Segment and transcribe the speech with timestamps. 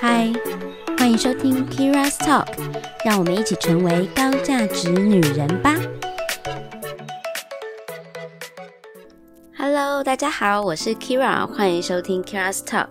[0.00, 0.32] 嗨，
[0.96, 2.46] 欢迎收听 Kira's Talk，
[3.04, 5.74] 让我们一起成为高价值女人吧。
[9.56, 12.88] Hello，大家好，我是 Kira，欢迎收听 Kira's Talk。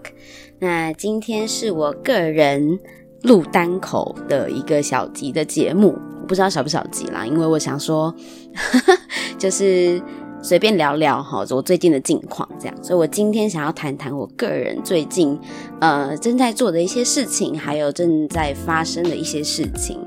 [0.60, 2.80] 那今天是我个人
[3.24, 5.98] 录单口的一个小集的节目，
[6.28, 8.14] 不知道小不小集啦，因为我想说，
[9.40, 10.00] 就是。
[10.42, 15.38] 随便聊聊哈，我最近的近况这样，所以我今天想要谈谈我个人最近
[15.82, 20.00] 呃正在做的一些事情，还有正在发生的一些事情。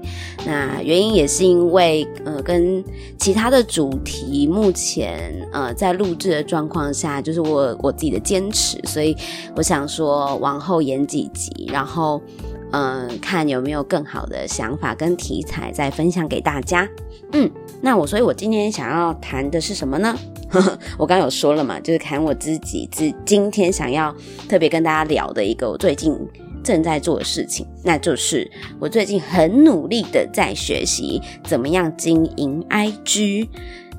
[0.47, 2.83] 那原因也是因为呃跟
[3.19, 9.15] 其他的主题目前呃在录制的状况下，就是我我自己的坚持，所以
[9.56, 12.23] 我想说往后延几集，然后
[12.70, 16.89] 嗯、呃、看有没有更好的想法跟题材再分享给大家。
[17.33, 17.51] 嗯。
[17.83, 20.16] 那我，所以我今天想要谈的是什么呢？
[20.98, 24.14] 我刚有说了嘛，就是谈我自己自今天想要
[24.48, 26.14] 特别跟大家聊的一个我最近
[26.62, 33.48] 正在做的事情，那就是我最近很努力的在学习怎么样经营 IG，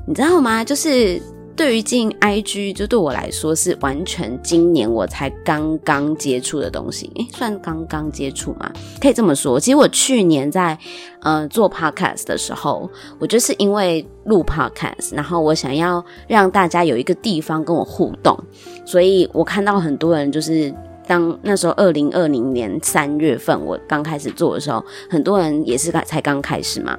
[0.05, 0.63] 你知道吗？
[0.63, 1.21] 就是。
[1.61, 8.71] 对于经营 IG，就对我来说是完全今年我才刚刚接触的东西，诶，算刚刚接触吗？
[8.99, 9.59] 可以这么说。
[9.59, 10.75] 其实我去年在
[11.21, 18.35] 呃做 Podcast 的时候，我就是因为录 Podcast，然后我想要让大家有一个地方跟我互动，
[18.83, 20.73] 所以我看到很多人就是
[21.05, 26.97] 当那时候二零二零年三月份我刚开始做的时候，很多人也是才刚开始嘛。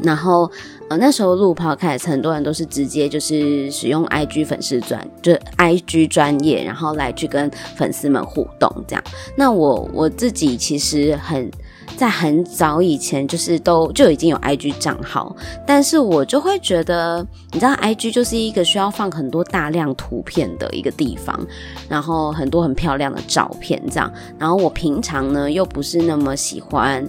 [0.00, 0.48] 然后，
[0.88, 9.04] 呃，那时候录 podcast，很多人都是直接就是使用 IG 粉丝专，就 IG 专业，然后来去跟粉丝们互动这样。
[9.36, 11.50] 那我我自己其实很
[11.94, 21.38] 在很早以前就是都就已经有 IG 账号，但是我就会觉得，你知道，IG 就是一个需要放很多大量图片的一个地方，
[21.86, 24.10] 然后很多很漂亮的照片这样。
[24.38, 27.06] 然后我平常呢又不是那么喜欢。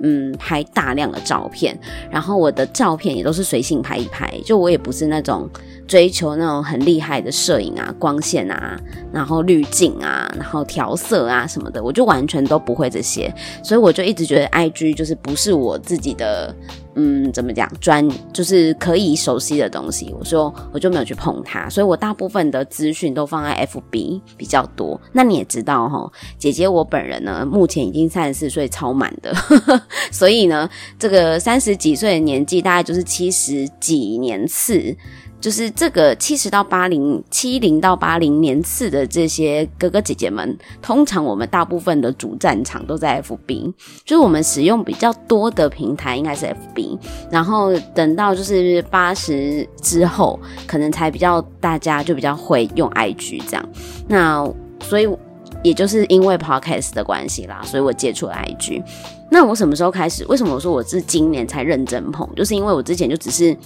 [0.00, 1.78] 嗯，拍大量的照片，
[2.10, 5.48] 然后我的照片也都是随性拍一拍，就我也不是那种
[5.86, 8.78] 追求那种很厉害的摄影啊、光线啊，
[9.12, 13.32] 然后滤镜啊，然后调色啊什么的，我就完全都不会这些，
[13.62, 16.54] 所以我就一直觉得 IG 就是不是我自己的。
[16.94, 17.66] 嗯，怎么讲？
[17.80, 25.00] 专就是可以熟悉的东西，我说我就没有去碰它，所以我大部分的资讯都放在 FB 比较多。
[25.10, 29.34] 那你也知道齁，姐姐我本人呢，目前已经三十四岁超满的，
[30.12, 34.94] 所以呢，这个三十几岁的年纪，大概就是七十几年次。
[35.42, 46.96] 就是这个七十到八零、七零到八零年次的这些哥哥姐姐们，通常我们大部分的主战场都在 FB，就是我们使用比较多的平台应该是 FB，
[47.28, 53.68] 然后等到就是八十之后，可能才比较大家就比较会用 IG 这样。
[54.06, 54.48] 那
[54.80, 55.08] 所以
[55.64, 58.80] 也就是因为 Podcast 的关系啦，所以我接触了 IG。
[59.28, 60.24] 那我什么时候开始？
[60.26, 62.32] 为什么我说我是今年才认真碰？
[62.36, 63.56] 就是因为我之前就只是。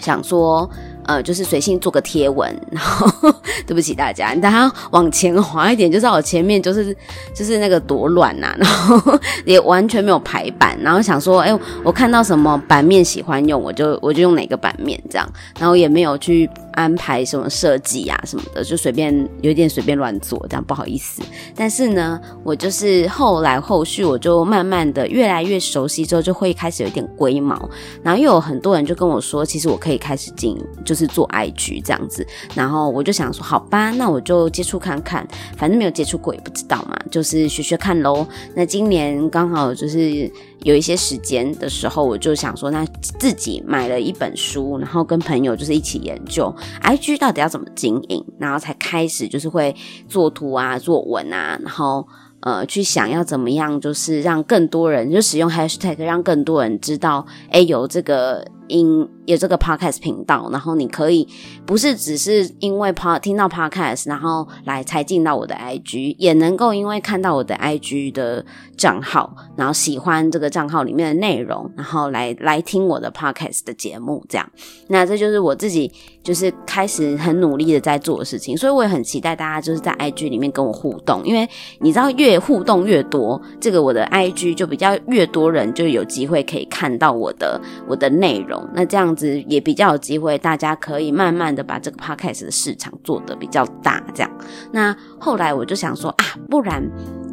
[0.00, 0.68] 想说，
[1.04, 3.32] 呃，就是随性做个贴文，然后
[3.66, 6.96] 对不起大家，你等下往前滑一点，就知道我前面就是
[7.34, 16.48] 就是那个多乱呐、啊，然后 也完全没有排版，然后想说，哎，我看到什么版面喜欢用，我就我就用哪个版面这样，然后也没有去。
[16.76, 21.22] 安排什么设计啊什么的，就随便有点随便乱做，这样不好意思。
[21.56, 27.68] 但是呢，我就是后来后续我就慢慢的越来越熟悉之后，就会开始有点龟毛。
[28.02, 32.24] 然后又有很多人就跟我说，其实我可以开始进，就是做 IG 这样子。
[32.54, 35.26] 然后我就想说，好吧，那我就接触看看，
[35.56, 38.26] 反正没有接触过也不知道嘛，就是学学看喽。
[38.54, 40.30] 那今年刚好就是。
[40.62, 42.84] 有一些时间的时候，我就想说，那
[43.18, 49.74] 自己买了一本书，然后跟朋友就是一起研究 IG 到底要怎么经营，然后才开始就是会
[50.08, 52.06] 做图啊、做文啊，然后
[52.40, 58.44] 呃去想要怎么样，就是让更多人就使用 Hashtag，让更多人知道，哎，有这个。
[58.68, 61.26] 因有这个 podcast 频道，然后你可以
[61.64, 68.44] 不是只是因为 p 听到 podcast，然后来才进到我的 IG，也能够因为看到我的 IG 的
[68.76, 74.48] 账号，然后喜欢这个账号里面的内容，然后来来听我的 podcast 的节目，这样。
[74.88, 75.90] 那这就是我自己
[76.22, 81.48] 就是开始很努力的在做的事情，所以我也很期待大家就是在 IG 里面跟我互动，因为
[81.80, 88.55] 你知道越互动越多，这个我的 IG 就比较越多人就有机会可以看到我的我的内容。
[88.74, 94.02] 那这样子也比较有机会，大家可以慢慢的把这个 podcast 的市场做得比较大。
[94.14, 94.30] 这样，
[94.72, 96.82] 那后来我就想说啊，不然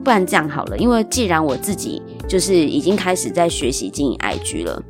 [0.03, 4.81] 不然这样好了，因为既然我自己就是已经开始在学习经营 IG 了，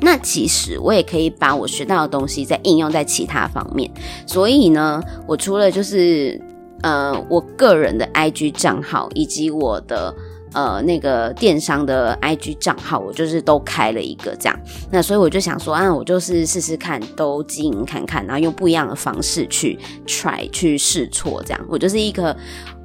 [0.00, 3.90] 那其实我也可以把我学到的东西再应用在其他方面。
[4.26, 6.40] 所以呢，我除了就是
[6.82, 10.14] 呃，我个人的 IG 账号以及我的
[10.58, 14.60] 呃那个电商的 IG 账号，我就是都开了一个这样。
[14.90, 21.66] 那所以我就想说，啊，我就是试试看，都经营看看，然后用不一样的方式去 try 去试错，这样。
[21.68, 22.36] 我就是一个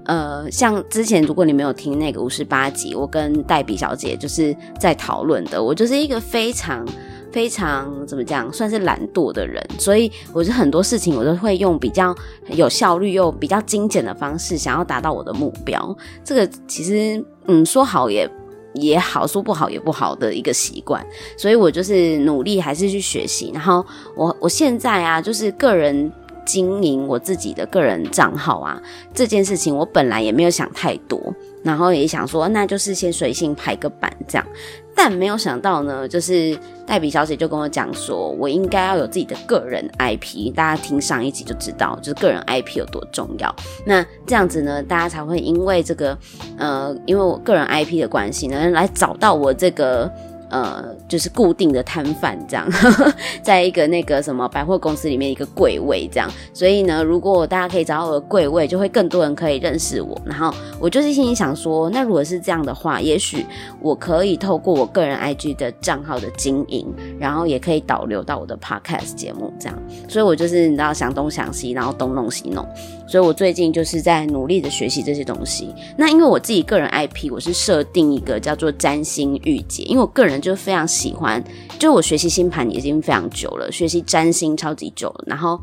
[0.05, 6.85] 呃，像之前如果你没有听那个五十八集，我跟黛比小姐就是在讨论的，我就是一个非常。
[7.33, 12.15] 非常怎么讲，算是懒惰的人，所以我是很多事情我都会用比较
[12.49, 15.97] 有效率又比较精简的方式，想要达到我的目标。
[16.23, 18.29] 这个其实，嗯，说好也
[18.73, 21.05] 也好，说不好也不好的一个习惯。
[21.37, 23.51] 所以我就是努力还是去学习。
[23.53, 23.85] 然后
[24.15, 26.11] 我我现在啊，就是个人
[26.45, 28.81] 经营我自己的个人账号啊，
[29.13, 34.47] 这件事情我本来也没有想太多，然后也想说，那就是先随性排个版这样。
[34.95, 40.53] 但没有想到呢，就是黛比小姐就跟我讲说，我应该要有自己的个人 IP。
[40.53, 43.53] 大家听上一集就知道，就是个人 IP 有多重要。
[43.85, 46.17] 那这样子呢，大家才会因为这个，
[46.57, 50.11] 呃，因为我个人 IP 的关系呢，来找到我这个。
[50.53, 60.15] 呃，就是固定的摊贩这样呵呵， 在一个那个什么百货公司里面一个柜位这样，所以呢，如果大家可以找到我的柜位，就会更多人可以认识我。
[60.23, 63.43] 然后我就是心里想说，那如果是这样的话，也许
[63.81, 66.85] 我可以透过我个人 IG 的账号的经营，
[67.17, 69.75] 然后也可以导流到我的 Podcast 节目这样。
[70.07, 72.63] 所以我就是你知道想东想西，然后东弄西弄。
[73.07, 75.73] 所以我最近就是在努力的学习这些东西。
[75.97, 80.42] 那因为我自己个人 IP，我是设定一个叫做占星御姐，因为我个人。
[80.43, 81.41] 就非常喜欢，
[81.79, 85.23] 就我学习星盘已经非常久了，学习占星超级久了。
[85.25, 85.57] 然后，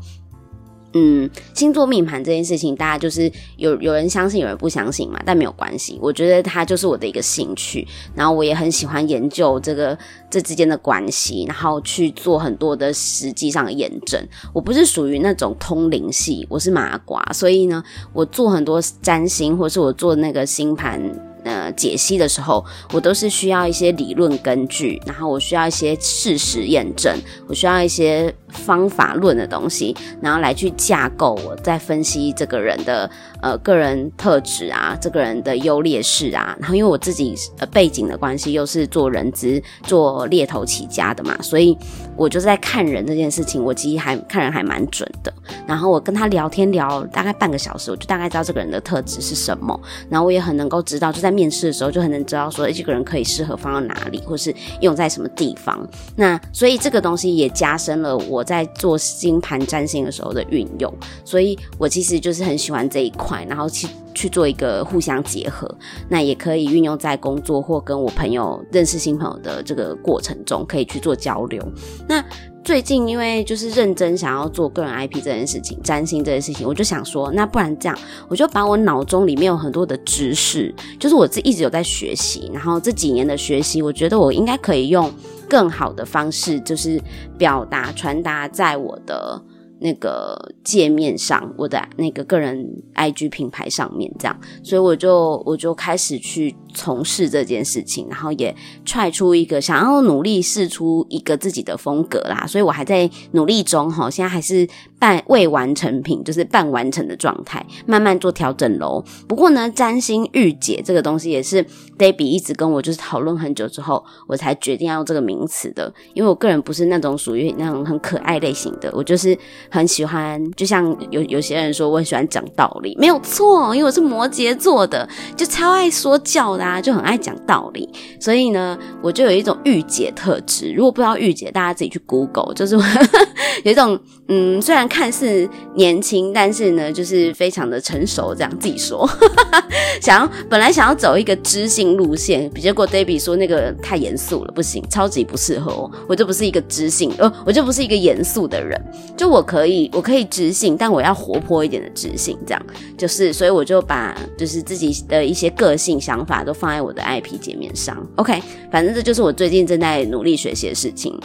[0.93, 5.99] 嗯，星座命盘这件事情，大家就是有有人相信，有人不相信嘛，但没有关系。
[6.01, 9.97] 我觉得它就是我的一个兴趣，然后我也很喜欢研究这个
[10.29, 14.19] 这之间的关系，然后去做很多的实际上的验证。
[14.51, 17.81] 我不是属于那种通灵系，我是麻瓜，所以呢，
[18.13, 21.30] 我做很多占星，或是我做那个星盘。
[21.43, 27.17] 呃，解析的时候，我都是需要一些理论根据，然后我需要一些事实验证，
[27.47, 33.09] 我需要一些方法论的东西，然后来去架构我在分析这个人的
[33.41, 36.55] 呃个人特质啊，这个人的优劣势啊。
[36.59, 41.75] 然后因为我自己呃背景的关系，又是做人资、做猎头起家的嘛，所以
[42.15, 45.33] 我就在看人这件事情，我其实还看人还蛮准的。
[45.67, 51.31] 然后我跟他聊天聊大概半个小时，我就大概知道这个人的特质是什么，然后我也很能够知道就在。
[51.31, 55.79] 面试的时候就很能知道说，诶，这个人可以适合放到哪里，或是用在什么地方。
[56.13, 60.91] 那所以这个东西也加深了我我在做星盘占星的时候的运用。
[61.23, 65.69] 所以我其实就是很喜欢这一块，然后去去做一个互相结合。
[66.09, 71.63] 那也可以运用在工作或跟我朋友认识新朋友的这个过程中，可以去做交流。
[72.07, 72.23] 那
[72.63, 77.97] 最近因为就是认真想要做个人 IP 这件事情，占星这件事情，我就想说，那不然这样，
[78.27, 85.11] 我就把我脑中里面有很多的知识，就是我自己一直有在学习，然后这几年的学习，我觉得我应该可以用
[85.51, 86.97] 更好的方式，就是
[87.37, 89.43] 表达传达在我的。
[89.81, 98.55] 那个界面上，我的那个个人 IG 品牌上面这样，所以我就我就开始去从事这件事情，然后也
[98.85, 104.67] 踹出一个想要努力试出一个自己的风格啦，所以我还在努力中哈，现在还是
[104.99, 109.03] 半未完成品，就是半完成的状态，慢慢做调整喽。
[109.27, 111.65] 不过呢，占星御姐这个东西也是
[111.97, 119.35] Debbie 一直跟我就是讨论很久之后，我才决定要用这个名词的，因为我个人不是那种属于那种很可爱类型的，我就是。
[119.71, 130.73] 很喜欢，就像有有些人说，我很喜欢讲道理，没有错，因为我是摩羯座的，就超爱说教的啊，就很爱讲道理，所以呢，我就有一种御姐特质。
[130.73, 132.75] 如果不知道御姐，大家自己去 Google，就是
[133.63, 133.97] 有一种
[134.27, 139.07] 嗯，虽然看似年轻，但是呢，就是非常的成熟，这样自己说。
[139.07, 139.63] 呵 呵
[140.01, 148.77] 想要本来想要走一个知性路线，结果 Debbie 说那个太严肃了，不行，超级不适合我，我就不是一个知性，呃，我就不是一个严肃的人，
[149.15, 149.60] 就我可。
[149.61, 152.65] 可以，我可以知性，但我要活泼一点的知性，这样
[152.97, 157.95] 就是，所以我就把就是自己的一些个性想法都放在我的 IP 界面上。
[158.15, 158.41] OK，
[158.71, 161.15] 反正这就是我最近正在努力学习的事情。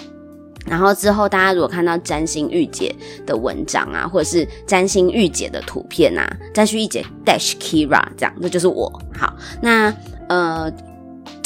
[0.67, 8.93] 然后之后大家如果看到占星御姐的文章啊，或者是占星御姐的图片啊，占星御姐 Dash Kira 这样，这就是我。
[9.15, 9.95] 好，那
[10.29, 10.71] 呃。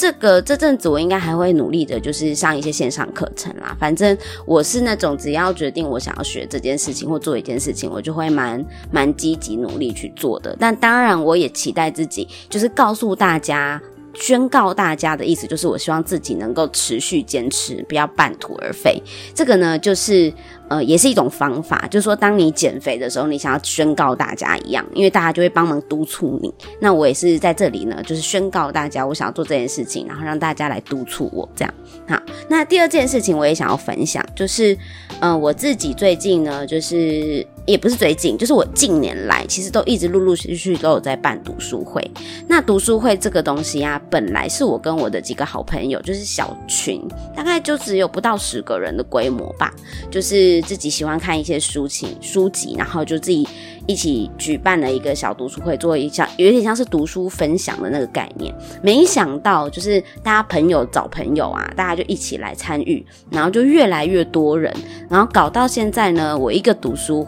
[0.00, 3.76] 这个这阵子我应该还会努力的，就是上一些线上课程啦。
[3.78, 4.16] 反正
[4.46, 10.56] 我是那种只要决定我想要学这件事情或做一件事情，我就会蛮蛮积极努力去做的。
[10.58, 13.78] 但当然，我也期待自己就是告诉大家
[14.20, 19.02] 宣告大家的意思就是，我希望自己能够持续坚持，不要半途而废。
[19.34, 20.32] 这个呢，就是
[20.68, 26.52] 呃，也是一种方法，就是说，当你减肥的时候，你想要宣告大家一样，因为大家就会帮忙督促你。
[26.78, 31.74] 那我也是在这里呢，就是宣告大家，我想要做这件事情，然后让大家来督促我，这样。
[32.10, 34.76] 好，那第二件事情我也想要分享，就是，
[35.20, 37.46] 嗯、我自己最近呢，就是。
[37.66, 42.02] 也不是最近，就是我近年来其实都一直陆陆续续都有在办读书会。
[42.48, 47.00] 那读书会这个东西啊，本来是我跟我的几个好朋友，就是小群，
[47.36, 49.72] 大概就只有不到十个人的规模吧。
[50.10, 53.46] 就是自己喜欢看一些书籍，书籍，然后就自己
[53.90, 58.54] 一起举办了一个小读书会，做一下有点像是读书分享的那个概念。
[58.80, 64.72] 没想到就是大家朋友找朋友啊，大家就一起来参与，然后就越来越多人，
[65.08, 67.26] 然后搞到现在呢，我一个读书。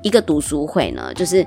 [0.00, 1.44] 一个读书会呢，就是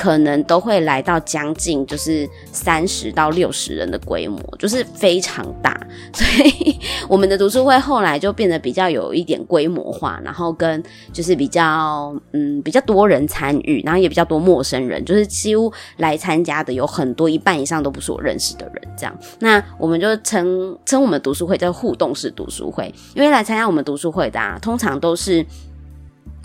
[0.00, 5.78] 可能都会来到将近就是三十到六十人的规模，就是非常大。
[6.14, 18.82] 所以我们的读书会后来就变得比较有一点规模化，然后跟就是比较嗯比较多人参与，然后也比较多陌生人，就是几乎来参加的有很多，一半以上都不是我认识的人。
[18.96, 25.44] 这样，那我们就称称我们读书会叫互动式读书会，因为来参加我们读书会的啊，通常都是。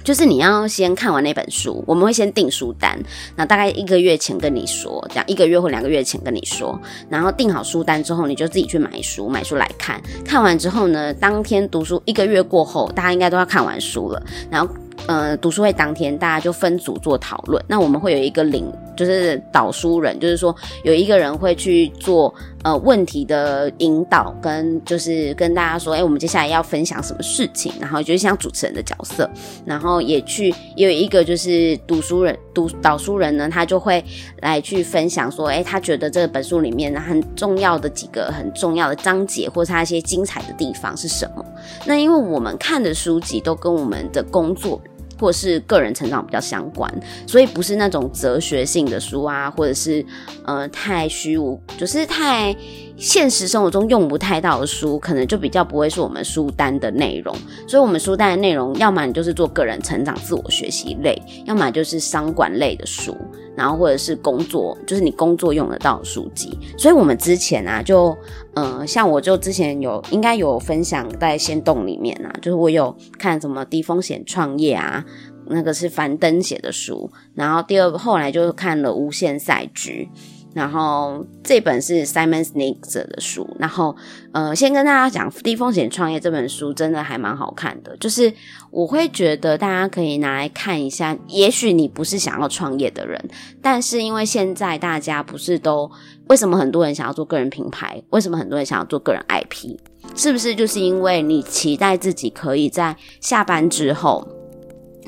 [0.06, 2.98] 就是你要先看完那本书，我们会先订书单，
[3.36, 14.72] 那大概一个月前跟你说，这样一个月或两个月前跟你说，然后订好书单之后，你就自己去买书，买书来看，看完之后呢，当天读书，一个月过后，大家应该都要看完书了，然后。
[15.08, 17.64] 呃，读书会当天，大家就分组做讨论。
[17.68, 18.66] 那我们会有一个领，
[18.98, 22.34] 就是导书人，就是说有一个人会去做
[22.64, 29.30] 呃问题的引导，跟就是跟大家说，哎、我们接下来要分享什么事情，然后就是像主持人的角色，
[29.64, 34.04] 然后也去也有一个就是读书人，读导书人呢，他就会
[34.42, 41.46] 来去分享说，哎、他觉得这本书里面很重要的几个很重要的章节，或是他一些精彩的地方是什么？
[41.86, 44.82] 那因为我们看的书籍都跟我们的工作。
[45.20, 46.92] 或是个人成长比较相关，
[47.26, 50.06] 所以不是那种哲学性的书啊，或者是
[50.46, 52.56] 呃太虚无，就是太
[52.98, 57.36] 现实生活中用不太到的书，可能就比较不会是我们书单的内容。
[57.68, 63.16] 所以，我们书单的内容，要么你就是做个人成长、自我学习类，要么就是商管类的书，
[63.56, 66.58] 然后或者是工作，就是你工作用得到的书籍。
[66.78, 68.16] 所以我们之前啊，就
[68.56, 75.06] 嗯，像我就之前有应该有分享在仙洞里面啊，就是我有看什么低风险创业啊。
[75.48, 80.10] 那个是樊登写的书，然后第二个后来就看了《无限赛局》，
[80.56, 83.94] 然后这本是 Simon Sinek 的书，然后
[84.32, 88.34] 呃，先跟大家讲《低风险创业》这本书真的还蛮好看的，就是
[88.72, 91.18] 我会觉得大家可以拿来看一下。
[91.28, 93.22] 也许你不是想要创业的人，
[93.62, 95.92] 但是因为现在大家不是都
[96.28, 98.02] 为什么很多人想要做个人品牌？
[98.12, 99.78] 为什么很多人想要做个人 IP？
[100.16, 104.26] 是不是就是因为你期待自己可以在下班之后？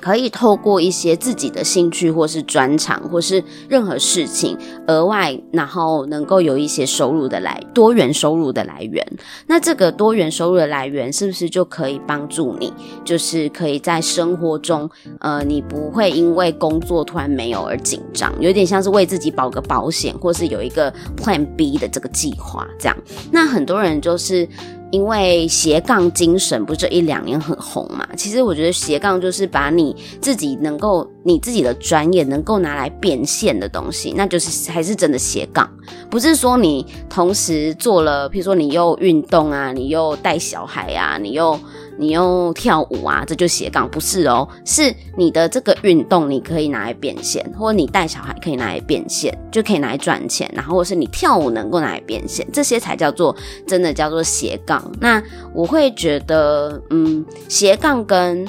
[0.01, 9.05] 可以透过一些自己的兴趣，或是专长，或是任何事情额外，然后能够有一些收入的来多元收入的来源。
[9.47, 12.73] 那这个多元收入的来源是不是就可以帮助你？
[13.03, 14.89] 就是可以在生活中，
[15.19, 22.97] 呃，你不会因为工作突然没有而紧张，有点像是为自己保个保险，或是有一个 Plan B 的这个计划这样。
[23.31, 24.47] 那很多人就是。
[24.91, 28.07] 因为斜杠精神不是这一两年很红嘛？
[28.15, 35.69] 其实我觉得斜杠就是把你自己能够、你自己的专业能够拿来变现的东西，那就是还是真的斜杠，
[36.09, 41.59] 不是说你同时做了，譬如说你又运动啊，你又带小孩啊，你又。
[41.97, 53.35] 你又跳舞啊，这就斜杠不是哦，是你的这个运动你可以拿来变现，或者你带小孩可以拿来变现，就可以拿来赚钱，然后或是你跳舞能够拿来变现，这些才叫做
[53.65, 54.83] 真的叫做斜杠。
[55.01, 55.21] 那
[55.53, 58.47] 我会觉得，嗯，斜杠跟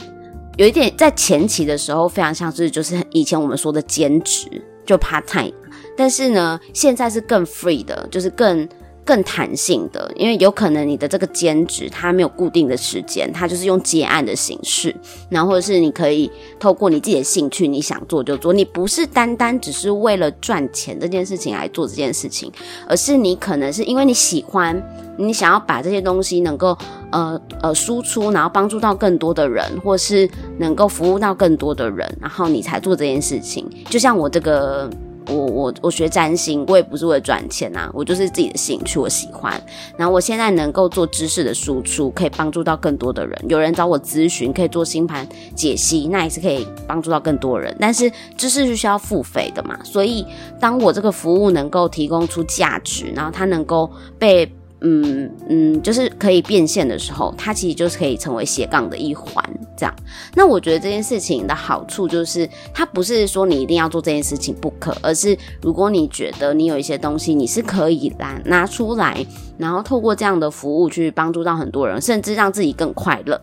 [0.57, 4.47] 有一点在前期的时候非常像是就是以前我们说的兼职，
[4.85, 5.55] 就 part time，
[5.97, 8.69] 但是呢，现在是更 free 的，就是更。
[9.09, 14.95] 更弹性的，因为有可能你的这个兼职它没有固定的时间，它就是用接案的形式，
[15.31, 22.53] 然后或者是你可以透过你自己的兴趣，你想做就做，你不是单单只是为了赚钱这件事情来做这件事情，
[22.87, 24.79] 而是你可能是因为你喜欢，
[25.17, 26.77] 你想要把这些东西能够
[27.11, 33.67] 呃呃输出，然后帮助到更多的人，或是能够服务到更多的人，然后你才做这件事情。
[33.89, 34.91] 就像我这个。
[35.29, 39.61] 我我我学占星，我也不是为了赚钱啊，我就是自己的兴趣，我喜欢。
[39.97, 43.39] 然后我现在能够做知识的输出，可以帮助到更多的人。
[43.49, 47.77] 有人找我咨询，可以做星盘解析，那也是可以帮助到更多人。
[47.79, 50.27] 但是知识是需要付费的嘛，所以
[50.59, 54.51] 当我这个服务能够提供出价值，然后它能够被。
[54.81, 59.45] 嗯嗯，就是可以变现的时候，它其实就是可以成为斜杠的一环，
[59.77, 59.93] 这样。
[60.37, 69.27] 那我觉得这件事情的好处就是，它不是说你一定要做这件事情不可，而是如果你觉得你有一些东西，你是可以拿拿出来，
[69.59, 73.41] 然后透过这样的服务去帮助到很多人，甚至让自己更快乐。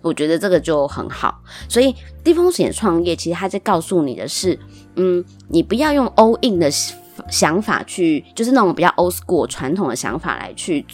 [0.00, 1.42] 我觉得这个就很好。
[1.68, 4.58] 所以低风险创业，其实它在告诉你的是，
[4.96, 6.70] 嗯，你不要用 all in 的。
[7.30, 10.84] 想法去就是那种比较 old school 传统的想法来去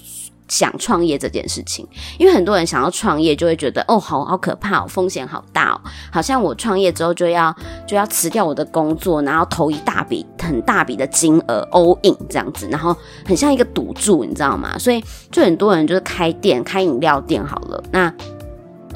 [0.47, 1.89] 想创业这件事情，
[2.19, 5.81] 因为很多人想要创业就会觉得哦，好好可怕哦，风险好大哦，
[6.13, 7.55] 好像我创业之后就要
[7.87, 14.79] 就要辞掉我的工作，然后投一大笔很大笔的金额 all in 这样子，然后很像一个赌注，你知道吗？
[14.79, 18.13] 所以就很多人就是开店开饮料店好了，那。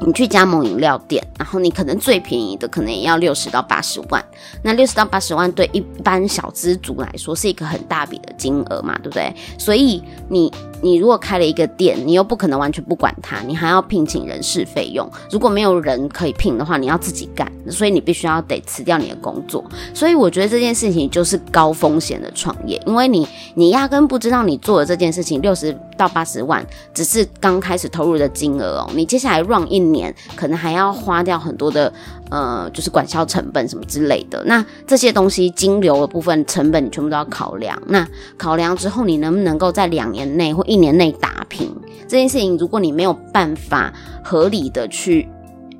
[0.06, 4.24] 你去加盟饮料店，然后你可能最便宜的可能也要六十到八十万。
[4.62, 9.34] 那六十到八十万对一般小资族来说是一个很大笔的金额嘛，对不对？
[9.58, 15.08] 所以你你如果开了一个店，你又不可能完全不管它，你还要聘请人事费用。
[15.30, 19.64] 如果没有人可以聘的话，你要自己干，所以你必须要得辞掉你的工作。
[19.92, 26.64] 所以我觉得这件事情就是高风险的创业，因为你你压根不知道你做的这件事情六十到八十万
[26.94, 31.92] 只是刚开始投入的金额哦，你接下来 run 一年可能还要花掉很多的
[32.30, 34.42] 呃，就是管销成本什么之类的。
[34.44, 37.80] 那这些东西金流的部分成本你全部都要考量。
[37.86, 41.74] 那考量之后，你能不能够在两年内或一年内打平
[42.06, 42.56] 这件事情？
[42.58, 43.92] 如果你没有办法
[44.22, 45.28] 合理的去。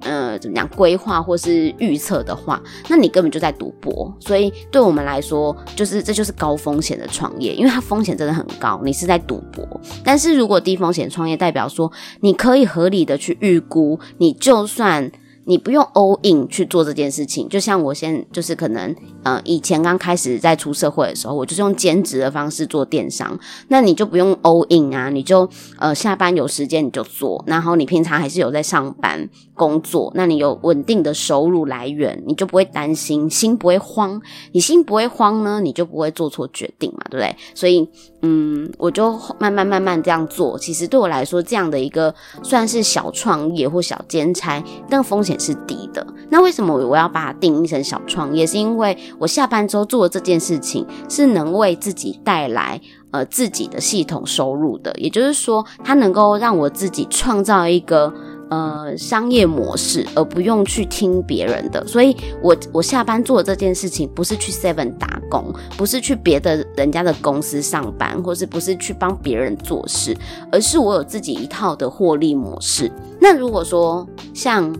[0.01, 4.13] 呃，怎么讲规划或是预测的话，那你根本就在赌博。
[4.21, 9.67] 所以对我们来说，就是这就是高风险的创业，因为它风险真的很高，你是在赌博。
[10.05, 11.91] 但是如果低风险创业，代表说
[12.21, 15.11] 你可以合理的去预估，你就算。
[15.45, 25.49] 你不用 all in 去做这件事情，就像我现就是可能呃以前刚开始在出社会的时候，我就是用兼职的方式做电商，那你就不用 all in 啊，你就
[25.79, 34.21] 呃下班有时间你就做，然后你平常还是有在上班工作，那你有稳定的收入来源，你就不会担心，心不会慌，
[34.53, 37.35] 你心不会慌呢，你就不会做错决定嘛，对不对？
[37.55, 37.89] 所以
[38.21, 45.39] 嗯，我就慢慢慢慢这样做，其实对我来说这样的一个算是小创业或小兼差，但风险。
[45.39, 48.45] 是低的，那为什么我要把它定义成小创业？
[48.45, 58.13] 是因为我下班之后做的这件事情是能为自己带来呃自己的系统收入的，也就是说，它能够让我自己创造一个
[58.51, 61.87] 呃商业模式，而不用去听别人的。
[61.87, 70.17] 所以我我下班做的这件事情，不是去 Seven 打工，不是去别的人家的公司上班，或是不是去帮别人做事，
[70.51, 72.91] 而是我有自己一套的获利模式。
[73.21, 74.75] 那如果说像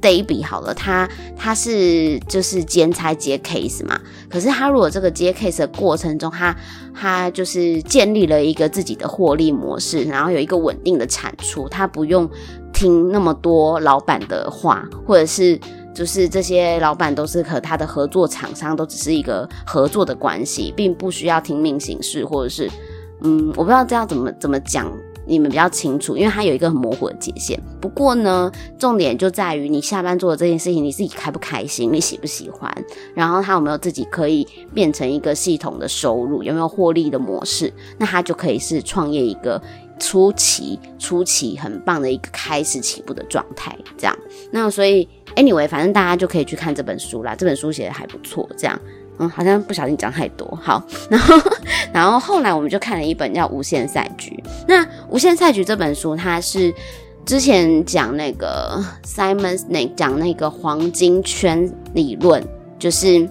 [0.00, 6.56] 对比好了，他他是就是兼差接 case 嘛，可是他如果这个接 case 的过程中，他
[6.94, 12.28] 他就是建立了一个自己的获利模式，然后有一个稳定的产出，他不用
[12.72, 15.58] 听那么多老板的话，或者是
[15.92, 22.70] 就是这些老板都是和他的合作厂商都只是一个合作的关系，并不需要听命行事，或者是
[23.22, 24.88] 嗯，我不知道这样怎么怎么讲。
[25.28, 27.60] 你们比较清楚，因为它有一个很模糊的界限。
[27.80, 32.72] 不过呢，重点就在于你下班做的这件事情，你自己开不开心，你喜不喜欢，
[33.14, 39.62] 然后它有没有自己可以变成一个系统的收入，有没有获利的模式，那它就可以是创业一个
[39.98, 43.76] 初期、初期很棒的一个开始起步的状态。
[43.96, 44.18] 这样，
[44.50, 48.48] 那所以 anyway，反正大家就可以去看这本书啦，这本书写得还不错。
[48.56, 48.80] 这样。
[49.18, 50.46] 嗯，好像不小心讲太多。
[50.62, 51.36] 好，然后，
[51.92, 54.42] 然后后来我们就看了一本叫《无限赛局》。
[54.66, 56.72] 那《无限赛局》这本书，它是
[57.26, 62.42] 之前讲那个 Simon 那讲那个黄金圈理论，
[62.78, 63.28] 就是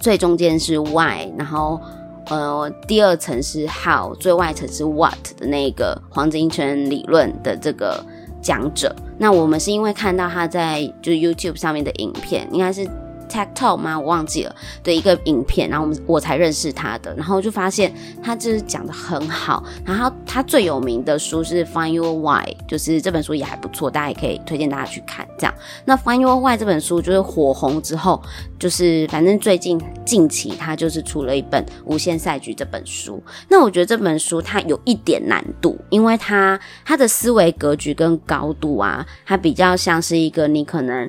[0.00, 1.80] 最中间是 Why，然后
[2.28, 8.04] 呃第二层是 How，最外层是 What 的那个黄金圈理论的这个
[8.42, 8.94] 讲者。
[9.18, 12.86] 那我们是因为看到他在就 YouTube 上面的影片，应该是。
[13.30, 13.98] TED Talk 吗？
[13.98, 19.64] 我忘记了的一个影片，然后我们我才认识他的，然后就发现他就是讲得很好。
[19.84, 25.26] 然后他最有名的书是《Find Your Why》，就是这本书也还不错，大家也可以推荐大家去看。
[25.38, 28.20] 这样，那《Find Your Why》这本书就是火红之后，
[28.58, 33.22] 就是反正最近近期他就是出了一本《无限赛局》这本书。
[33.48, 41.08] 那我觉得这本书它有一点难度，因为它它的思维格局跟高度啊，它比较像是一个你可能。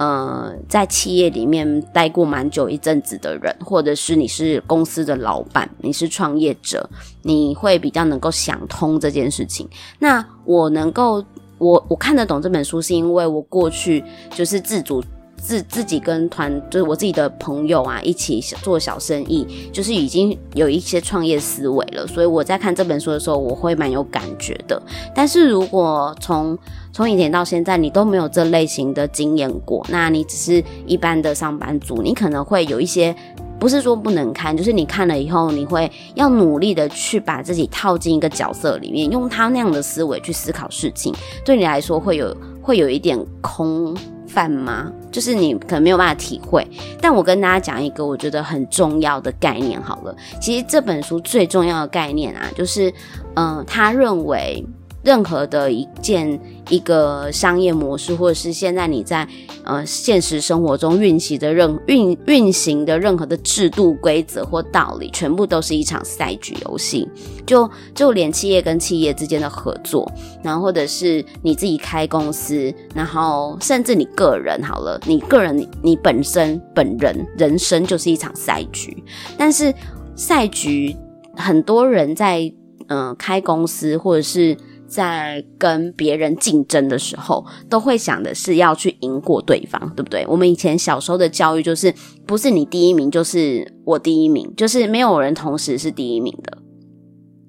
[0.00, 6.88] 呃，在企业里面待过蛮久一阵子的人，或者是你是公司的老板，你是创业者，
[7.20, 9.68] 你会比较能够想通这件事情。
[9.98, 11.22] 那我能够，
[11.58, 14.02] 我我看得懂这本书，是因为我过去
[14.34, 15.04] 就是自主。
[15.42, 22.06] 自自己跟团，就是我自己的朋友啊，一起做小生意，就是已经有一些创业思维了。
[22.06, 24.78] 所以我在看这本书的时候，我会蛮有感觉的。
[25.14, 26.58] 但是如果从
[26.92, 33.14] 从以前到现在，你都没有这类型的经验过，那你只是一般的上班族，你可能会有一些，
[33.58, 43.96] 不是说不能看，就是你看了以后，你会要努力的去把自己套进一个角色里面，用他那样的思维去思考事情，对你来说会有会有一点空。
[44.32, 44.92] 泛吗？
[45.10, 46.64] 就是你可能没有办法体会，
[47.00, 50.14] 但我跟大家讲一个我觉得很重要的概念好了。
[50.40, 52.94] 其实这本书最重要的概念啊，就是，
[53.34, 54.64] 嗯、他认为。
[55.02, 59.26] 任何的一件一个商业模式，或者是现在你在
[59.64, 67.08] 呃现实生活中运行的任运运行的任何的制度规则或道理，全部都是一场赛局游戏。
[67.46, 70.10] 就就连企业跟企业之间的合作，
[70.42, 79.02] 然后或者是你自己开公司，然后甚至你个人好了，你个人你本身本人人生就是一场赛局。
[79.38, 79.74] 但是
[80.14, 80.94] 赛局
[81.34, 82.40] 很多人在
[82.88, 84.54] 嗯、呃、开公司或者是。
[84.90, 90.26] 在跟别人竞争的时候，都会想的是要去赢过对方，对不对？
[90.26, 91.94] 我们以前小时候的教育就是，
[92.26, 96.58] 不是你第一名就是我第一名，就是没有人同时是第一名的。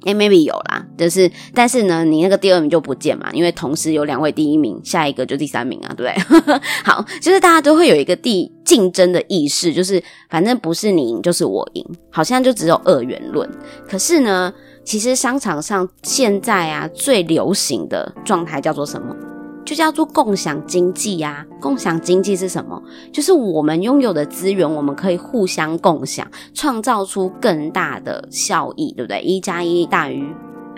[0.05, 6.59] 诶，maybe 有啦，就是，但是呢，你那个第二名就不见嘛，因为同时有两位第一名，下一个就第三名啊，对不对？
[6.83, 13.47] 好，就是大家都会有一个第竞争的意识，就是反正不是你赢就是我赢，好像就只有二元论。
[13.87, 14.51] 可是呢，
[14.83, 19.15] 其实商场上现在啊，最流行的状态叫做什么？
[19.63, 21.45] 就叫做共享经济呀。
[21.61, 22.81] 共享经济是什么？
[23.13, 29.21] 就是我们拥有的资源，我们可以互相共享，创造出更大的效益，对不对？
[29.21, 30.25] 一加一大于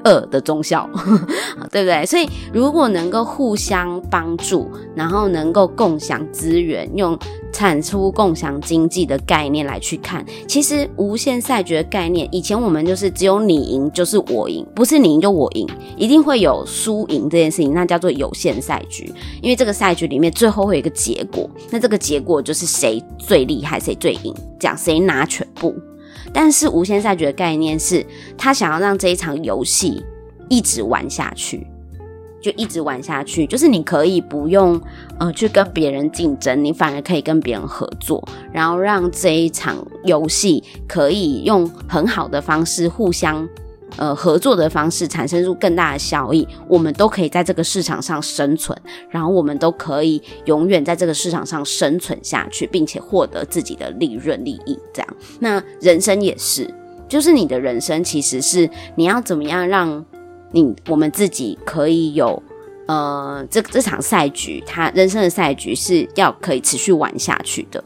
[0.04, 0.90] 二的中效，
[1.72, 2.06] 对不对？
[2.06, 7.18] 所以如果能够互相帮助，然后能够共享资源，用
[7.52, 19.12] 产出共享经济的概念来去看，其实无限赛局的概念，以前我们就是只有你赢就是我赢，不是你赢就我赢，一定会有输赢这件事情，那叫做有限赛局。
[19.42, 25.76] 因为这个赛局里面最后会有一个结果，那这个结果就是谁最厉害，谁最赢，讲谁拿全部。
[26.34, 28.06] 但是无限赛局的概念是，
[28.38, 30.04] 他想要让这一场游戏
[30.50, 31.68] 一直玩下去，
[32.42, 33.46] 就一直玩下去。
[33.46, 34.82] 就是你可以不用
[35.20, 43.48] 呃去跟别人竞争，你反而可以跟别人合作，然后让这一场游戏可以用很好的方式互相。
[43.98, 48.76] 呃，合作的方式产生出更大的效益，我们都可以在这个市场上生存，
[49.10, 54.78] 然后我们都可以永远在这个市场上生存下去，并且获得自己的利润利益。
[54.94, 56.68] 这样，那人生也是，
[57.08, 60.04] 就是你的人生其实是你要怎么样让
[60.52, 62.42] 你我们自己可以有
[62.88, 67.84] 呃，这这场赛局，他人生的赛局是要可以持续玩下去的。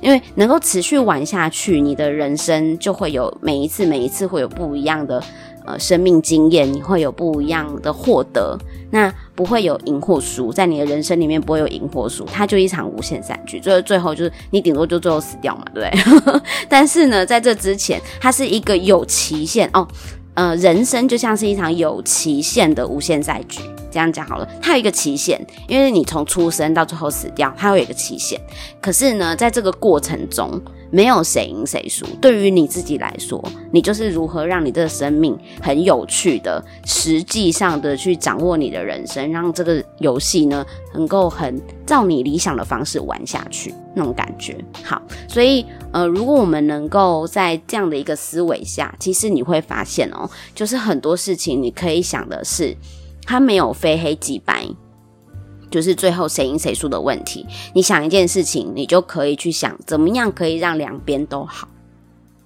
[0.00, 5.20] 因为能够持续玩下去，你的人生就会有每一次每一次会有不一样的
[5.68, 8.58] 呃生命经验，你会有不一样的获得。
[8.90, 16.40] 那不会有赢或输，在你的人生里面不会有赢或输，它就一场无限赛局，最最后就是你顶多就最后死掉嘛，对不对？
[16.70, 19.86] 但是呢，在这之前，它是一个有期限哦。
[20.34, 24.48] 呃，人生就像是一场有期限的无限赛局，这样讲好了。
[24.62, 28.40] 它有一个期限，因为你从出生到最后死掉，它会有一个期限。
[28.80, 30.48] 可是呢，在这个过程中，
[30.90, 32.06] 没有谁赢谁输。
[32.20, 44.56] 对于你自己来说，你就是如何让你这个生命很有趣的，实际上的去掌握你的人生，让这个游戏呢，能够很照你理想的方式玩下去，那种感觉。
[44.82, 45.64] 好，所以。
[45.90, 52.76] 呃，如果我们能够在这样的一个思维下，其实你会发现哦，就是很多事情你可以想的是，
[53.24, 54.68] 它没有非黑即白，
[55.70, 57.46] 就是最后谁赢谁输的问题。
[57.74, 61.68] 你想一件事情，你就可以去想怎么样可以让两边都好。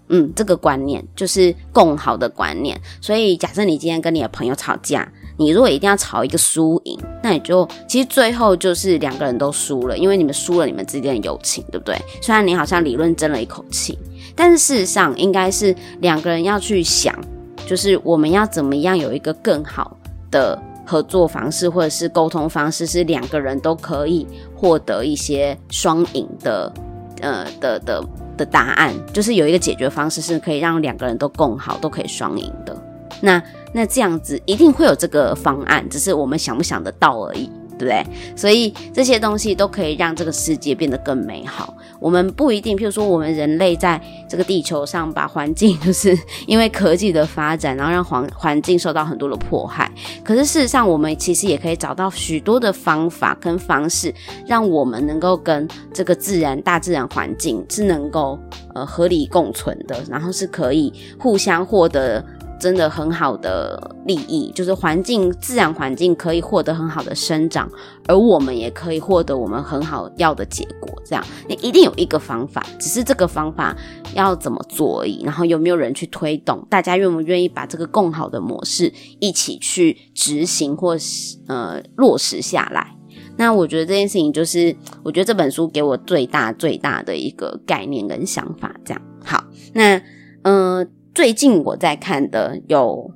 [0.09, 2.79] 嗯，这个观念就是共好的观念。
[3.01, 5.11] 所以，假设你今天跟你的朋友吵架。
[5.39, 11.99] 你如果一定要吵一个输赢，那你就其实最后就是两个人都输了，因为你们输了你们之间的友情，对不对？
[12.21, 13.99] 虽然你好像理论争了一口气，
[14.37, 17.19] 但是事实上应该是两个人要去想，
[17.67, 19.97] 就是我们要怎么样有一个更好
[20.31, 26.73] 的合作方式，或者是沟通方式，是两个人都可以获得一些双赢的，
[27.21, 28.05] 呃的的
[28.37, 32.77] 的答案，就是有一个解决方式是可以让两个人都共好，都可以双赢的。
[33.21, 33.41] 那
[33.73, 37.51] 那这样子一定会有这个方案，只是我们想不想得到而已，
[37.83, 38.37] 对不对？
[38.37, 41.75] 所以这些东西都可以让这个世界变得更美好。
[41.99, 46.17] 我们不一定，譬如说，我们人类在这个地球上把环境， 就是
[46.47, 49.91] 因为科技的发展，然后让环环境受到很多的迫害。
[50.25, 54.13] 可是事实上，我们其实也可以找到许多的方法跟方式，
[54.47, 58.39] 让我们能够跟这个自然、大自然环境是能够
[58.75, 62.25] 呃合理共存的，然后是可以互相获得。
[62.63, 67.69] 真的很好的利益，就是环境、自然环境可以获得很好的生长，
[68.07, 70.89] 而我们也可以获得我们很好要的结果。
[71.05, 73.77] 这样，你一定有一个方法，只是这个方法
[74.15, 75.25] 要怎么做而已。
[75.25, 76.65] 然后有没有人去推动？
[76.71, 82.97] 大家愿不愿意把这个更好的模式一起去执行或是呃落实下来？
[83.37, 88.73] 那我觉得这件事情就是，我觉得这本书给我最大最大的一个概念跟想法。
[88.85, 89.43] 这样，好，
[89.75, 90.01] 那
[90.43, 90.89] 嗯。
[91.15, 93.11] 最近我在看的有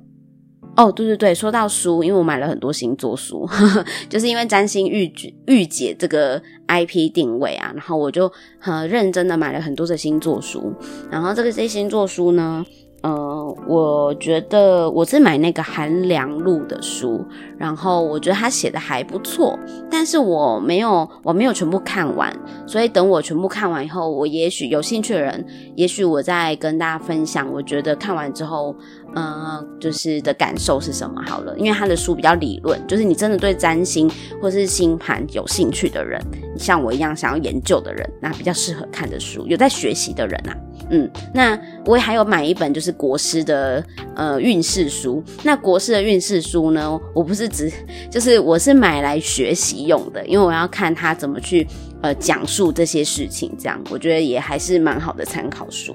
[0.75, 5.11] 哦，对对对，说到书，因为我买了很多星座书，呵呵，就是因为占星御
[5.47, 10.71] 御姐这个 IP 定位啊，然后我就很认真的买了很多的星座书，
[11.09, 12.63] 然后这个这些星座书呢。
[13.03, 17.23] 嗯，我觉得我是买那个韩良露的书，
[17.57, 19.57] 然后我觉得他写的还不错，
[19.89, 28.75] 但是我没有我没有全部看完，所以等我全部看完以后，我也许有兴趣的人，也许我再跟大家分享，我觉得看完之后，
[29.15, 34.09] 呃，就是的感受是什么好了，因为他的书比较理论，就是你真的对占星
[34.41, 36.21] 或是星盘有兴趣的人，
[36.57, 40.55] 像我一样想要研究的人，那比较适合看的书，有在学习的人啊。
[40.89, 43.83] 嗯，那我也还有买一本就是国师的
[44.15, 45.21] 呃运势书。
[45.43, 47.69] 那国师的运势书呢，我不是只
[48.09, 51.67] 就是我是买来学习用的，因为我要看他怎么去
[52.01, 55.93] 呃讲述这些事情，这样我觉得也还是蛮好的参考书。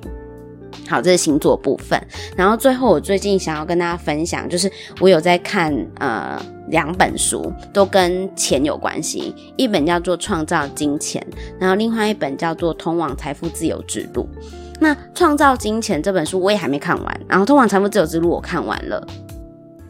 [0.92, 1.98] 好，这是星座部分。
[2.37, 9.35] 然后最后我最近想要跟大家分享，就是我有在看呃两本书，都跟钱有关系。
[9.57, 11.26] 一本叫做《创造金钱》，
[11.59, 14.28] 然后另外一本叫做《通往财富自由之路》。
[14.81, 19.02] 那创造金钱这本书我也还没看完，然后通往财富自由之路我看完了。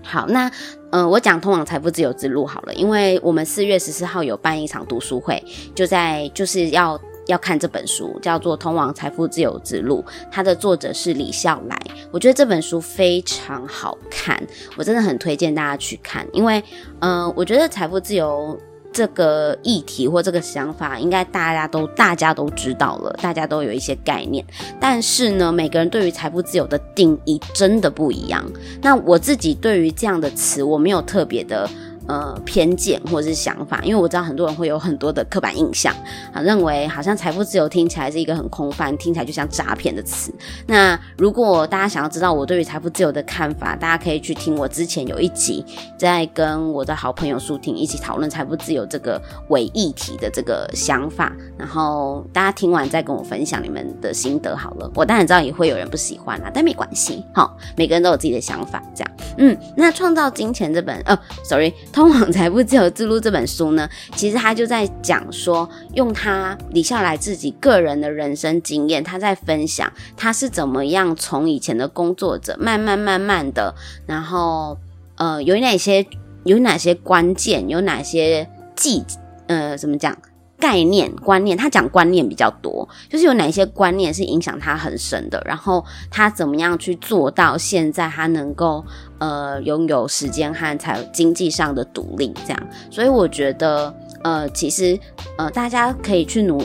[0.04, 0.46] 好，那
[0.92, 5.42] 嗯、呃，我讲通往财富自由之路好了，因为我们四月十四号有办一场读书会，
[5.74, 11.80] 就在就是要要看这本书，叫做《通往财富自由之路》，它的作者是李笑来。
[12.10, 14.42] 我觉得这本书非常好看，
[14.76, 16.62] 我真的很推荐大家去看，因为
[17.00, 18.58] 嗯、我觉得财富自由。
[18.94, 24.44] 这个议题或这个想法，应该大家都大家都知道了，大家都有一些概念。
[24.78, 28.44] 但是呢，每个人对于财富自由的定义真的不一样。
[28.82, 31.66] 那我自己对于这样的词，我没有特别的。
[32.12, 35.94] 呃，偏见或者是想法，因为我知道很多人会有很多的刻板印象
[36.30, 40.30] 啊，认为好像财富自由听起来是一个很空泛，听起来就像诈骗的词。
[40.66, 45.64] 那如果大家想要知道我对于财富自由的看法，大家可以去听我之前有一集，
[45.96, 54.90] 在跟我的好朋友舒婷一起讨论财富自由这个伪议题的这个想法，然后大家听完再跟我分享你们的心得好了。
[54.94, 59.10] 我当然知道也会有人不喜欢啦，但没关系，好，每个人都有自己的想法，这样。
[59.38, 61.72] 嗯，那创造金钱这本，哦，sorry。
[62.02, 73.72] 通往财富自由之路这本书呢，其实他就在讲说，用他李笑来自己个人的人生经验，他在分享他是怎么样从以前的工作者，慢慢慢慢的，
[74.04, 74.76] 然后
[75.14, 76.04] 呃，有哪些
[76.42, 79.04] 有哪些关键，有哪些技
[79.46, 80.18] 呃，怎么讲？
[80.58, 88.84] 概念观念，他讲观念比较多，就是有哪些观念是影响他很深的，然后他怎么样去做到现在他能够
[89.22, 94.98] 呃拥有时间和财经济上的独立，这样，所以我觉得呃其实
[95.38, 96.60] 呃大家可以去努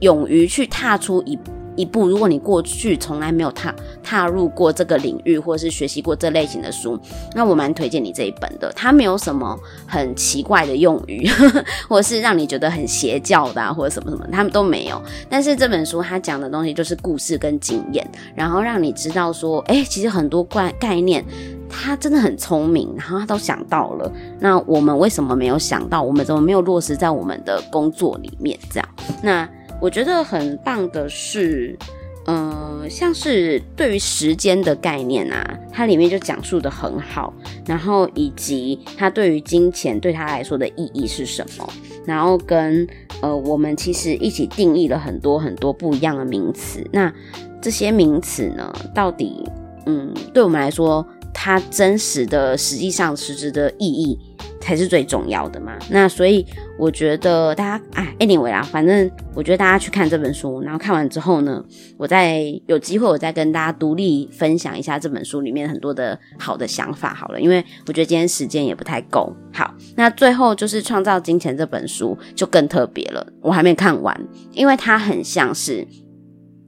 [0.00, 1.38] 勇于去踏出一。
[1.78, 6.98] 一步，如果你过去从来没有踏踏入过这个领域，或是学习过这类型的书，
[7.34, 8.72] 那我蛮推荐你这一本的。
[8.74, 9.54] 它没有什么
[9.86, 11.28] 很奇怪的用语，
[11.86, 14.98] 或是让你觉得很邪教的啊，或者什么什么，他们都没有。
[15.28, 21.22] 但是这本书它讲的东西就是故事跟经验，然后让你知道说，哎，其实很多概概念，
[21.68, 24.10] 他真的很聪明，然后他都想到了。
[24.40, 26.02] 那我们为什么没有想到？
[26.02, 28.58] 我们怎么没有落实在我们的工作里面？
[28.70, 28.88] 这样，
[29.22, 29.48] 那。
[29.78, 31.78] 我觉得很棒的是，
[32.24, 37.30] 嗯、像是对于时间的概念啊，它里面就讲述得很好，
[37.66, 41.68] 然后以及它对于金钱对他来说的意义是什么，
[42.06, 42.88] 然后跟
[43.20, 46.82] 呃，我们其实一起定义了很多很多不一样的名词。
[46.90, 47.12] 那
[47.60, 49.46] 这些名词呢，到底
[49.84, 54.18] 嗯，对我们来说，它真实的实际上实质的意义。
[54.58, 55.78] 才是最重要的嘛。
[55.90, 56.44] 那所以
[56.76, 61.64] 我觉得大家哎，anyway 啦，反正我觉得大家去看这本书，然后看完之后呢，
[61.96, 69.32] 我再有机会我再跟大家独立分享一下这本书里面很多的好的想法好了，因为我觉得今天时间也不太够。
[69.52, 74.20] 好，那最后就是《创造金钱》这本书就更特别了，我还没看完，
[74.50, 75.86] 因为它很像是。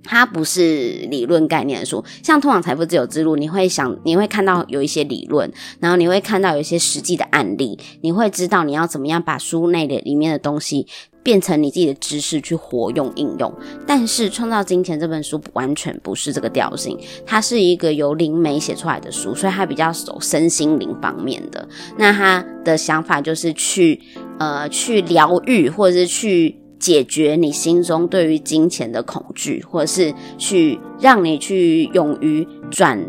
[0.04, 10.86] 它不是理论概念的书，像《通往财富自由之路》，你会想，你会看到有一些理论，然后你会看到有一些实际的案例，你会知道你要怎么样把书内的里面的东西
[11.22, 13.52] 变成你自己的知识去活用应用。
[13.86, 21.68] 但是《创造金钱》这本书完全不是这个调性，它是一个由灵媒写出来的书，所以它比较走身心灵方面的。
[21.98, 24.00] 那他的想法就是去
[24.38, 26.56] 呃去疗愈，或者是去。
[26.78, 33.02] 解决你心中对于金钱的恐惧，或者是去让你去勇于转。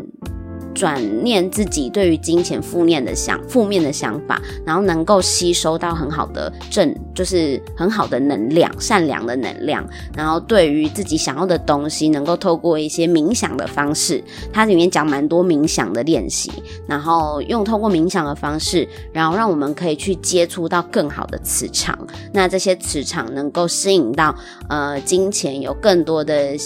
[0.74, 9.86] 转念自己对于金钱负面的想负面的想法，然后能够吸收到很好的正，就是很好的能量，善良的能量。
[10.16, 16.50] 然后对于自己想要的东西，能够透过一些冥想的方式，它里面讲蛮多冥想的练习，
[16.86, 21.98] 然后用透过冥想的方式，然后让我们可以去接触到更好的磁场。
[22.32, 24.34] 那这些磁场能够吸引到
[24.68, 26.56] 呃金钱有更多的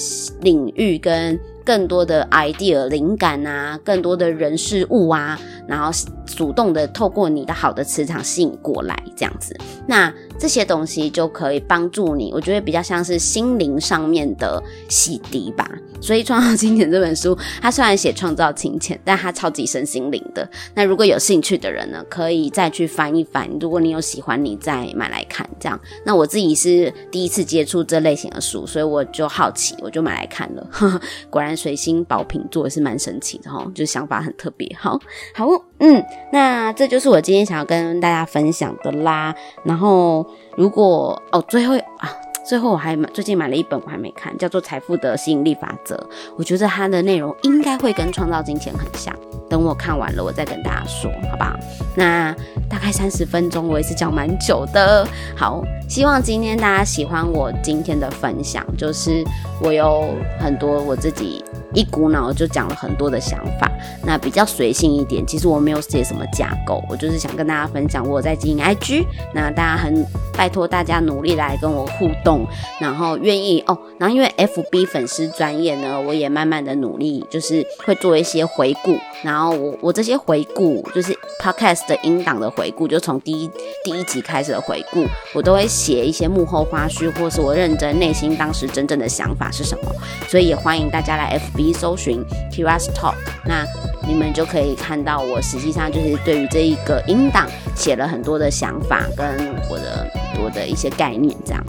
[0.40, 1.38] 领域跟。
[1.64, 5.90] 更多的 idea 灵感啊，更多的人事物啊，然后
[6.26, 12.30] 主动的透过你的好的磁场吸引过来，这样子，那这些东西就可以帮助你。
[12.34, 15.68] 我觉得比较像是心灵上面的洗涤吧。
[16.00, 20.46] 所以《创造金钱》这本书，它虽然写创造金钱，但它超级身心灵的。
[20.74, 23.48] 那如果有兴趣的人呢，可以再去翻一翻。
[23.58, 25.48] 如果你有喜欢，你再买来看。
[25.58, 30.66] 这样，那我自己是第一次接触这类型的书，所以我就好奇，我就买来看了。
[30.70, 31.00] 呵呵，
[31.30, 31.54] 果然。
[31.54, 34.70] 水星宝瓶座也是蛮神奇的哈，就想法很特别。
[34.78, 35.00] 好，
[35.32, 35.46] 好，
[35.80, 39.34] 嗯，那这就是我今天想要跟大家分享的啦。
[39.64, 42.10] 然后，如果哦，最后啊，
[42.46, 45.94] 最后我还买最近买了一本我还没看，叫做《财富的吸引力法则》。
[46.36, 49.14] 我觉得它的内容应该会跟创造金钱很像。
[49.50, 51.54] 等我看完了，我再跟大家说，好不好？
[51.94, 52.34] 那
[52.68, 55.06] 大概三十分钟，我也是讲蛮久的。
[55.36, 59.22] 好，希望今天大家喜欢我今天的分享，就是
[59.60, 60.08] 我有
[60.40, 61.44] 很多我自己。
[61.74, 63.70] 一股脑就讲了很多的想法，
[64.04, 65.26] 那比较随性一点。
[65.26, 69.04] 其实我没有写什么架构，我就是想跟大家分享我在经营 IG。
[69.34, 70.06] 那大家很
[70.36, 72.46] 拜托大家努力来跟我互动，
[72.80, 73.76] 然后愿意哦。
[73.98, 78.96] 然后因为 FB 粉丝专业呢，我也慢慢的努力，就是会做一些回顾。
[79.22, 83.50] 然后我我这些回顾就是 Podcast 的音档的回顾，就从第一
[83.82, 89.90] 第一集开始的回顾，我都会写一些幕后花絮，或是我认真内心当时真正的想法是什么。
[90.28, 91.63] 所以也欢迎大家来 FB。
[91.72, 93.64] 搜寻 Kira's Talk，那
[94.06, 99.26] 你们就可以看到我实际上就是对于这一个音档写了很多的想法跟
[99.70, 100.06] 我的
[100.42, 101.64] 我的一些概念这样，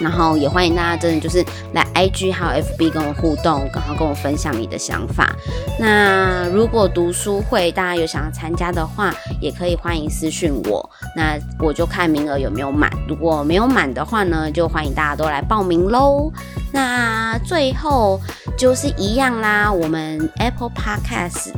[0.00, 5.34] 然后也欢迎大家真的就是来 IG 还有 FB 跟我互动，然后跟我分享你的想法。
[5.78, 16.32] 那如果读书会大家有想要参加的话，也可以欢迎私讯我，那我就看名额有没有满，如果没有满的话呢，就欢迎大家都来报名喽。
[16.72, 18.20] 那最后
[18.56, 21.52] 就是一样啦，我们 Apple Podcast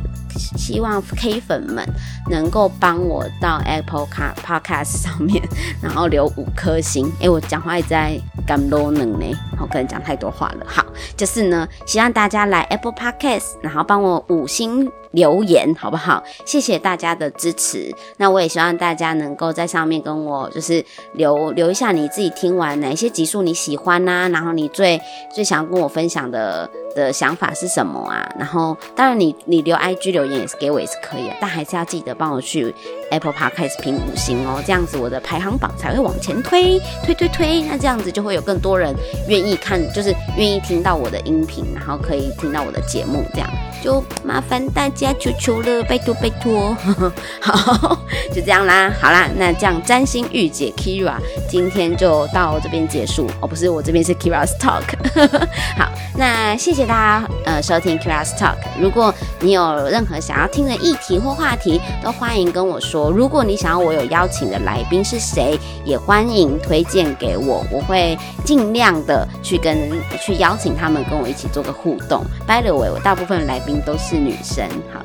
[0.57, 1.87] 希望 K 粉们
[2.29, 5.41] 能够帮我到 Apple Podcast 上面，
[5.81, 7.11] 然后留五颗星。
[7.19, 9.25] 诶，我讲话一直在干多能呢，
[9.61, 10.65] 我可能讲太多话了。
[10.67, 10.83] 好，
[11.15, 14.89] 就是呢，希望大家来 Apple Podcast，然后帮我五星。
[15.17, 16.23] 留言好不好？
[16.45, 17.91] 谢谢大家的支持。
[18.17, 25.01] 那我也希望大家能够在上面跟我就是留留一下你自己听完哪些集数你喜欢呐、然后你最
[25.33, 28.31] 最想要跟我分享的的想法是什么啊？
[28.37, 32.73] 然后当然你你留 IG 留言也是给我也是可以的，但还是要记得帮我去
[33.09, 37.61] Apple Podcast 评五星哦，这样子我的排行榜才会往前推推推推。
[37.63, 38.93] 那这样子就会有更多人
[39.27, 43.49] 愿意看，就是愿意听到我的音频，然后可以听到我的节目这样。
[43.83, 46.75] 就麻烦大家求求了，拜托拜托，
[47.41, 47.97] 好，
[48.33, 51.15] 就这样啦，好啦，那这样占星御姐 Kira
[51.49, 53.29] 今天就到这边结束。
[53.39, 54.83] 哦，不是，我这边是 Kira's Talk，
[55.77, 63.09] 好，那谢谢大家呃收听 Kira's Talk，如果你有任何想要听的议题或话题，都欢迎跟我说。
[63.11, 72.23] 如果你想要我有邀请的来宾是谁，也欢迎推荐给我，我会尽量的去跟去邀请他们跟我一起做个互动。
[72.47, 75.03] By the way，我大部分来宾都是女生，好，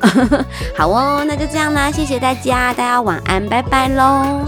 [0.76, 4.46] 好哦，那就这样啦，谢谢大家，大家晚安，拜拜喽。